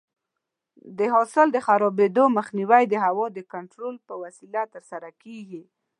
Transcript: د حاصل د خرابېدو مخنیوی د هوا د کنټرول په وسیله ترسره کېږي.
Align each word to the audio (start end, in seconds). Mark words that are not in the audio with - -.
د 0.97 0.99
حاصل 1.13 1.47
د 1.51 1.57
خرابېدو 1.65 2.23
مخنیوی 2.37 2.83
د 2.89 2.95
هوا 3.05 3.25
د 3.33 3.39
کنټرول 3.53 3.95
په 4.07 4.13
وسیله 4.23 4.61
ترسره 4.73 5.09
کېږي. 5.23 5.63